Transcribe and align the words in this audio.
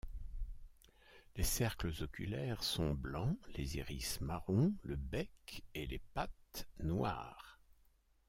Les 1.35 1.43
cercles 1.43 1.91
oculaires 2.01 2.63
sont 2.63 2.95
blancs, 2.95 3.37
les 3.55 3.77
iris 3.77 4.19
marron, 4.21 4.73
le 4.81 4.95
bec 4.95 5.63
et 5.75 5.85
les 5.85 6.01
pattes 6.15 6.67
noires. 6.79 7.59